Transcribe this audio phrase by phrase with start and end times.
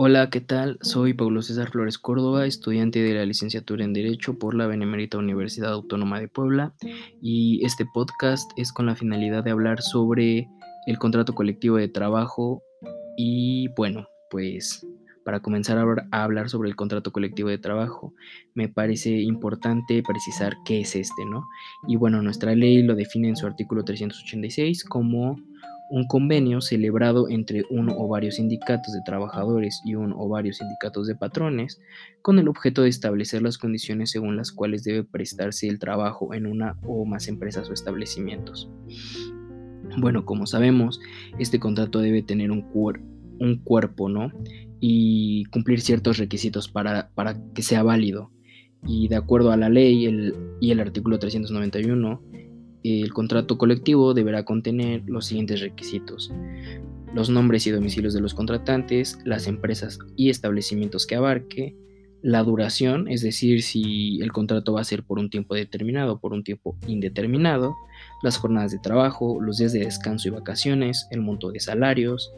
[0.00, 0.78] Hola, ¿qué tal?
[0.80, 5.72] Soy Pablo César Flores Córdoba, estudiante de la licenciatura en Derecho por la Benemérita Universidad
[5.72, 6.72] Autónoma de Puebla
[7.20, 10.46] y este podcast es con la finalidad de hablar sobre
[10.86, 12.62] el contrato colectivo de trabajo
[13.16, 14.86] y bueno, pues
[15.24, 18.14] para comenzar a hablar sobre el contrato colectivo de trabajo,
[18.54, 21.42] me parece importante precisar qué es este, ¿no?
[21.88, 25.38] Y bueno, nuestra ley lo define en su artículo 386 como
[25.90, 31.06] un convenio celebrado entre uno o varios sindicatos de trabajadores y uno o varios sindicatos
[31.06, 31.80] de patrones
[32.22, 36.46] con el objeto de establecer las condiciones según las cuales debe prestarse el trabajo en
[36.46, 38.70] una o más empresas o establecimientos.
[39.96, 41.00] Bueno, como sabemos,
[41.38, 42.62] este contrato debe tener un,
[43.64, 44.32] cuerpo, ¿no?
[44.80, 48.30] Y cumplir ciertos requisitos para, para, que sea válido.
[48.86, 52.22] Y de acuerdo a la ley el, y el artículo 391,
[52.84, 56.32] el contrato colectivo deberá contener los siguientes requisitos.
[57.14, 61.74] Los nombres y domicilios de los contratantes, las empresas y establecimientos que abarque,
[62.22, 66.18] la duración, es decir, si el contrato va a ser por un tiempo determinado o
[66.18, 67.74] por un tiempo indeterminado,
[68.22, 72.32] las jornadas de trabajo, los días de descanso y vacaciones, el monto de salarios,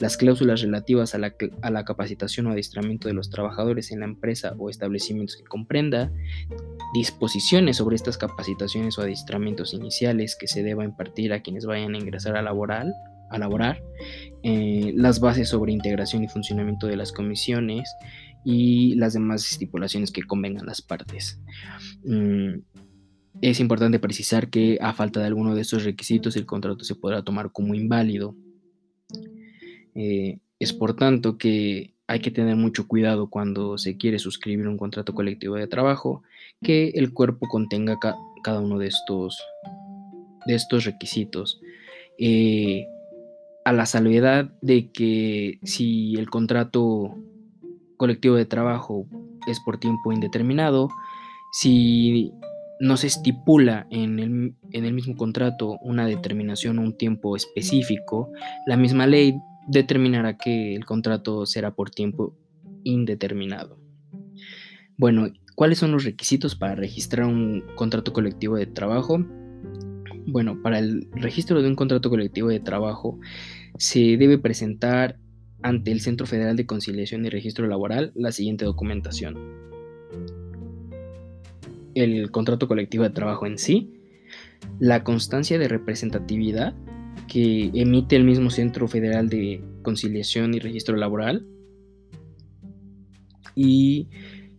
[0.00, 4.06] las cláusulas relativas a la, a la capacitación o adiestramiento de los trabajadores en la
[4.06, 6.10] empresa o establecimientos que comprenda,
[6.94, 11.98] disposiciones sobre estas capacitaciones o adiestramientos iniciales que se deba impartir a quienes vayan a
[11.98, 12.94] ingresar a, laboral,
[13.30, 13.82] a laborar,
[14.42, 17.90] eh, las bases sobre integración y funcionamiento de las comisiones
[18.48, 21.40] y las demás estipulaciones que convengan las partes.
[22.04, 22.60] Mm,
[23.40, 27.24] es importante precisar que a falta de alguno de estos requisitos el contrato se podrá
[27.24, 28.36] tomar como inválido.
[29.96, 34.78] Eh, es por tanto que hay que tener mucho cuidado cuando se quiere suscribir un
[34.78, 36.22] contrato colectivo de trabajo,
[36.62, 37.98] que el cuerpo contenga
[38.44, 39.42] cada uno de estos,
[40.46, 41.60] de estos requisitos.
[42.16, 42.86] Eh,
[43.64, 47.16] a la salvedad de que si el contrato
[47.96, 49.06] colectivo de trabajo
[49.46, 50.88] es por tiempo indeterminado,
[51.52, 52.32] si
[52.80, 58.30] no se estipula en el, en el mismo contrato una determinación o un tiempo específico,
[58.66, 59.34] la misma ley
[59.68, 62.36] determinará que el contrato será por tiempo
[62.84, 63.78] indeterminado.
[64.98, 69.24] Bueno, ¿cuáles son los requisitos para registrar un contrato colectivo de trabajo?
[70.26, 73.18] Bueno, para el registro de un contrato colectivo de trabajo
[73.78, 75.18] se debe presentar
[75.66, 79.36] ante el Centro Federal de Conciliación y Registro Laboral la siguiente documentación.
[81.96, 83.90] El contrato colectivo de trabajo en sí,
[84.78, 86.72] la constancia de representatividad
[87.26, 91.44] que emite el mismo Centro Federal de Conciliación y Registro Laboral
[93.56, 94.08] y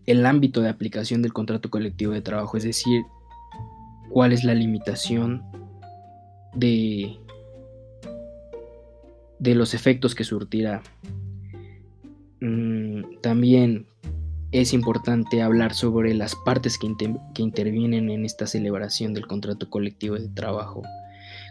[0.08, 3.04] el ámbito de aplicación del contrato colectivo de trabajo, es decir,
[4.10, 5.42] cuál es la limitación
[6.54, 7.18] de,
[9.40, 10.82] de los efectos que surtirá.
[12.40, 13.88] Mm, también
[14.52, 16.88] es importante hablar sobre las partes que,
[17.34, 20.84] que intervienen en esta celebración del contrato colectivo de trabajo.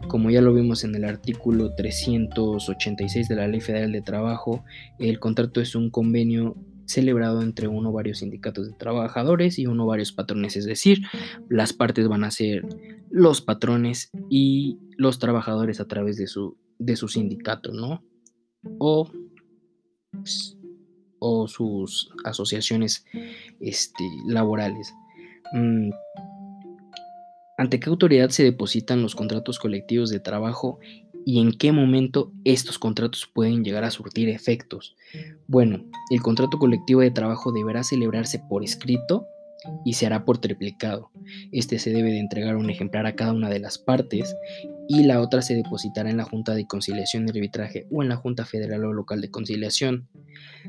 [0.09, 4.65] Como ya lo vimos en el artículo 386 de la Ley Federal de Trabajo,
[4.99, 9.85] el contrato es un convenio celebrado entre uno o varios sindicatos de trabajadores y uno
[9.85, 11.01] o varios patrones, es decir,
[11.49, 12.65] las partes van a ser
[13.11, 18.03] los patrones y los trabajadores a través de su, de su sindicato, ¿no?
[18.79, 19.11] O,
[21.19, 23.05] o sus asociaciones
[23.61, 24.93] este, laborales.
[25.53, 25.91] Mm,
[27.59, 30.79] ¿Ante qué autoridad se depositan los contratos colectivos de trabajo
[31.25, 34.95] y en qué momento estos contratos pueden llegar a surtir efectos?
[35.47, 39.27] Bueno, el contrato colectivo de trabajo deberá celebrarse por escrito
[39.85, 41.11] y se hará por triplicado.
[41.51, 44.37] Este se debe de entregar un ejemplar a cada una de las partes
[44.89, 48.17] y la otra se depositará en la Junta de Conciliación y Arbitraje o en la
[48.17, 50.09] Junta Federal o Local de Conciliación,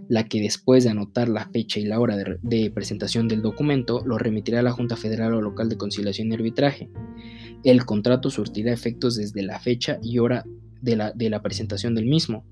[0.07, 4.17] la que después de anotar la fecha y la hora de, presentación del documento lo
[4.17, 6.89] remitirá a la Junta Federal o Local de Conciliación y Arbitraje.
[7.63, 10.45] El contrato surtirá efectos desde la fecha y hora
[10.81, 12.45] de la, de la presentación del mismo.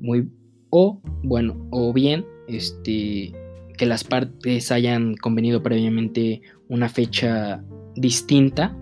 [0.00, 0.28] Muy,
[0.70, 3.32] o bueno, o bien este
[3.76, 7.62] que las partes hayan convenido previamente una fecha
[7.94, 8.74] distinta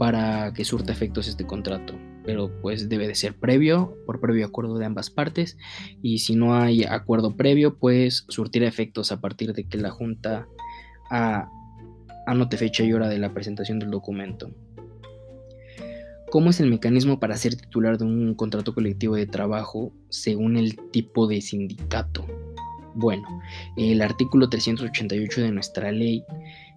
[0.00, 1.92] para que surta efectos este contrato.
[2.24, 5.58] Pero pues debe de ser previo, por previo acuerdo de ambas partes.
[6.00, 10.48] Y si no hay acuerdo previo, pues surtirá efectos a partir de que la Junta
[12.26, 14.50] anote fecha y hora de la presentación del documento.
[16.30, 20.78] ¿Cómo es el mecanismo para ser titular de un contrato colectivo de trabajo según el
[20.92, 22.24] tipo de sindicato?
[22.94, 23.26] Bueno,
[23.76, 26.24] el artículo 388 de nuestra ley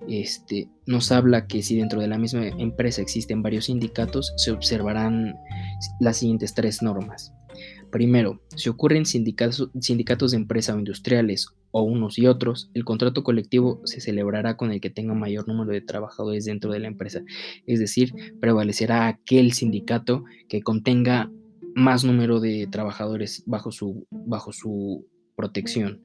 [0.07, 5.35] este, nos habla que si dentro de la misma empresa existen varios sindicatos, se observarán
[5.99, 7.33] las siguientes tres normas.
[7.91, 13.23] Primero, si ocurren sindicatos, sindicatos de empresa o industriales o unos y otros, el contrato
[13.23, 17.21] colectivo se celebrará con el que tenga mayor número de trabajadores dentro de la empresa.
[17.67, 21.31] Es decir, prevalecerá aquel sindicato que contenga
[21.75, 25.05] más número de trabajadores bajo su, bajo su
[25.35, 26.01] protección.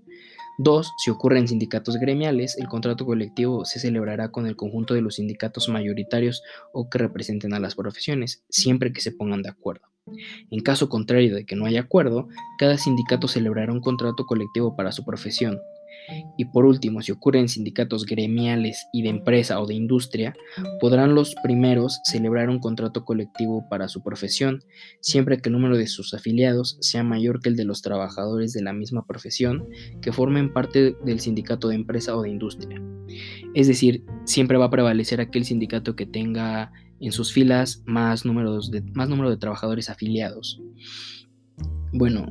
[0.60, 5.14] Dos, si ocurren sindicatos gremiales, el contrato colectivo se celebrará con el conjunto de los
[5.14, 6.42] sindicatos mayoritarios
[6.72, 9.86] o que representen a las profesiones, siempre que se pongan de acuerdo.
[10.50, 12.28] En caso contrario de que no haya acuerdo,
[12.58, 15.60] cada sindicato celebrará un contrato colectivo para su profesión,
[16.36, 20.34] y por último, si ocurren sindicatos gremiales y de empresa o de industria,
[20.80, 24.62] podrán los primeros celebrar un contrato colectivo para su profesión,
[25.00, 28.62] siempre que el número de sus afiliados sea mayor que el de los trabajadores de
[28.62, 29.66] la misma profesión
[30.00, 32.80] que formen parte del sindicato de empresa o de industria.
[33.54, 38.70] Es decir, siempre va a prevalecer aquel sindicato que tenga en sus filas más, números
[38.70, 40.60] de, más número de trabajadores afiliados.
[41.92, 42.26] Bueno,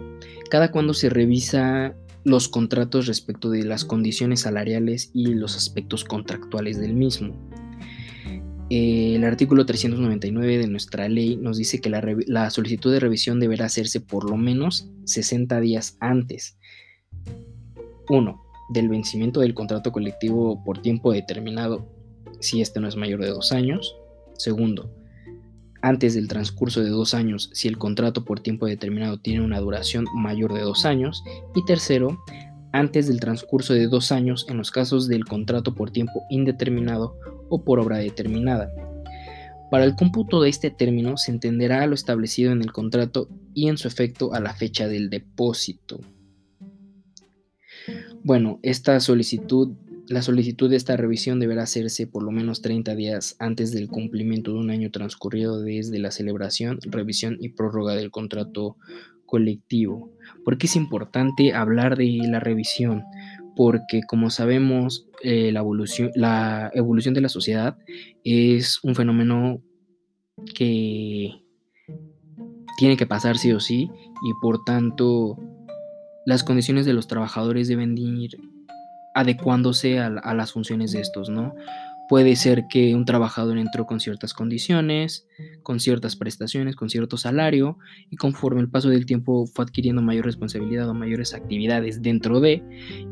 [0.49, 1.95] cada cuando se revisa
[2.27, 7.33] los contratos respecto de las condiciones salariales y los aspectos contractuales del mismo.
[8.69, 14.01] El artículo 399 de nuestra ley nos dice que la, solicitud de revisión deberá hacerse
[14.01, 16.57] por lo menos 60 días antes.
[18.09, 18.43] 1.
[18.73, 21.87] Del vencimiento del contrato colectivo por tiempo determinado,
[22.41, 23.95] si este no es mayor de dos años.
[24.33, 24.93] Segundo,
[25.81, 30.05] antes del transcurso de dos años si el contrato por tiempo determinado tiene una duración
[30.13, 31.23] mayor de dos años.
[31.55, 32.23] Y tercero,
[32.71, 37.15] antes del transcurso de dos años en los casos del contrato por tiempo indeterminado
[37.49, 38.71] o por obra determinada.
[39.69, 43.77] Para el cómputo de este término se entenderá lo establecido en el contrato y en
[43.77, 45.99] su efecto a la fecha del depósito.
[48.23, 49.75] Bueno, esta solicitud
[50.09, 54.53] la solicitud de esta revisión deberá hacerse por lo menos 30 días antes del cumplimiento
[54.53, 58.77] de un año transcurrido desde la celebración, revisión y prórroga del contrato
[59.25, 60.11] colectivo.
[60.45, 63.03] ¿Por qué es importante hablar de la revisión?
[63.55, 67.77] Porque como sabemos, eh, la, evolución, la evolución de la sociedad
[68.23, 69.61] es un fenómeno
[70.55, 71.31] que
[72.77, 73.89] tiene que pasar sí o sí
[74.23, 75.37] y por tanto
[76.25, 78.37] las condiciones de los trabajadores deben ir
[79.17, 81.55] adecuándose a, las funciones de estos, ¿no?
[82.07, 85.25] Puede ser que un trabajador entró con ciertas condiciones,
[85.63, 87.79] con ciertas prestaciones, con cierto salario,
[88.11, 92.63] y conforme el paso del tiempo fue adquiriendo mayor responsabilidad o mayores actividades dentro de,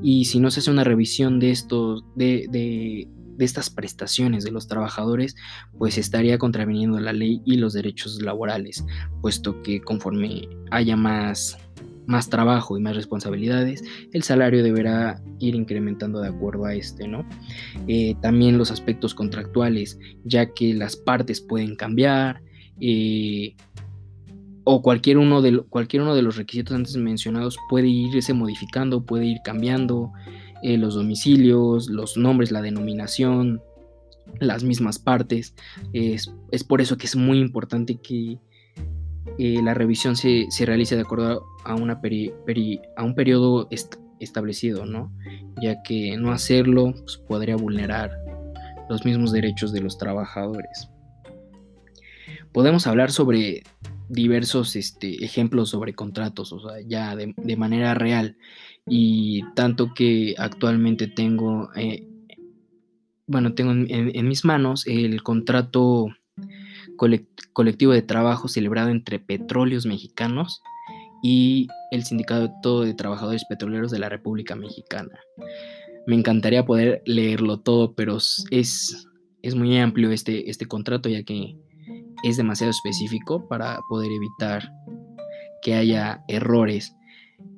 [0.04, 4.52] y si no se hace una revisión de estos, de, de, de estas prestaciones de
[4.52, 5.36] los trabajadores,
[5.80, 8.86] pues estaría contraviniendo la ley y los derechos laborales,
[9.22, 11.58] puesto que conforme haya más
[12.08, 17.28] más trabajo y más responsabilidades, el salario deberá ir incrementando de acuerdo a este, ¿no?
[17.88, 22.42] Eh, también los aspectos contractuales, ya que las partes pueden cambiar,
[22.80, 23.56] eh,
[24.64, 29.26] o cualquier uno, de, cualquier uno de los requisitos antes mencionados puede irse modificando, puede
[29.26, 30.12] ir cambiando,
[30.64, 33.62] eh, los domicilios, los nombres, la denominación,
[34.40, 35.54] las mismas partes.
[35.94, 38.40] Es, es por eso que es muy importante que
[39.38, 42.02] la revisión se, realiza de acuerdo a, una
[42.96, 43.68] a un periodo
[44.20, 45.12] establecido, ¿no?
[45.62, 48.12] ya que no hacerlo pues, podría vulnerar
[48.90, 50.90] los mismos derechos de los trabajadores.
[52.52, 53.64] Podemos hablar sobre
[54.08, 58.38] diversos este, ejemplos sobre contratos, o sea, ya de, manera real,
[58.86, 62.08] y tanto que actualmente tengo, eh,
[63.28, 66.08] bueno, tengo en mis manos el contrato
[66.96, 70.62] colectivo de trabajo celebrado entre petróleos mexicanos
[71.24, 75.20] y el Sindicato de Trabajadores Petroleros de la República Mexicana.
[76.08, 79.08] Me encantaría poder leerlo todo, pero es,
[79.42, 81.56] es muy amplio este, este contrato ya que
[82.24, 84.72] es demasiado específico para poder evitar
[85.62, 86.96] que haya errores.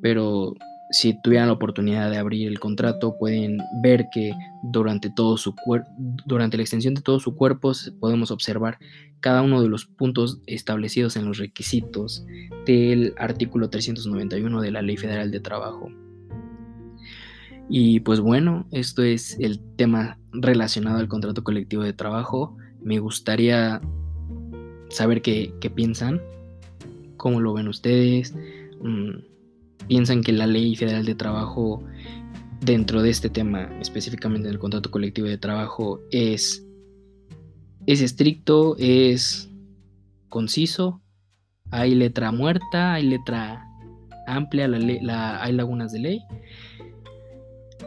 [0.02, 0.54] Pero
[0.90, 4.32] si tuvieran la oportunidad de abrir el contrato, pueden ver que
[4.64, 5.54] durante, todo su
[6.26, 8.78] durante la extensión de todo su cuerpo podemos observar
[9.20, 12.26] cada uno de los puntos establecidos en los requisitos
[12.66, 15.90] del artículo 391 de la Ley Federal de Trabajo.
[17.70, 22.56] Y pues bueno, esto es el tema relacionado al contrato colectivo de trabajo.
[22.82, 23.82] Me gustaría
[24.90, 26.22] saber qué, piensan,
[27.18, 28.34] cómo lo ven ustedes.
[28.82, 29.37] Mm,
[29.88, 31.84] piensan que la ley federal de trabajo
[32.62, 36.66] dentro de este tema, específicamente en el contrato colectivo de trabajo, es,
[37.86, 39.50] es estricto, es
[40.30, 41.02] conciso,
[41.72, 43.66] hay letra muerta, hay letra
[44.28, 46.22] amplia, la, hay lagunas de ley.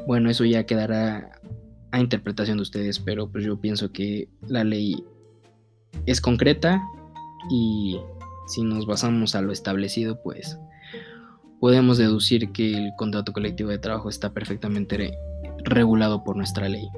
[0.07, 1.33] Bueno, eso ya quedará
[1.93, 5.05] a interpretación de ustedes, pero pues yo pienso que la ley
[6.07, 6.83] es concreta
[7.51, 8.01] y
[8.47, 10.59] si nos basamos a lo establecido, pues
[11.61, 15.13] podemos deducir que el contrato colectivo de trabajo está perfectamente
[15.65, 16.89] regulado por nuestra ley.